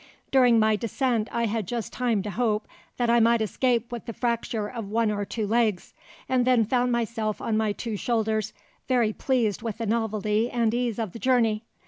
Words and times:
During 0.31 0.57
my 0.57 0.75
descent 0.77 1.29
I 1.31 1.45
had 1.45 1.67
just 1.67 1.93
time 1.93 2.23
to 2.23 2.31
hope 2.31 2.67
that 2.97 3.07
I 3.11 3.19
might 3.19 3.39
escape 3.39 3.91
with 3.91 4.07
the 4.07 4.13
fracture 4.13 4.67
of 4.67 4.89
one 4.89 5.11
or 5.11 5.25
two 5.25 5.45
legs, 5.45 5.93
and 6.27 6.43
then 6.43 6.65
found 6.65 6.91
myself 6.91 7.39
on 7.39 7.55
my 7.55 7.71
two 7.71 7.95
shoulders, 7.97 8.51
very 8.87 9.13
pleased 9.13 9.61
with 9.61 9.77
the 9.77 9.85
novelty 9.85 10.49
and 10.49 10.73
ease 10.73 10.97
of 10.97 11.11
the 11.11 11.19
journey. 11.19 11.65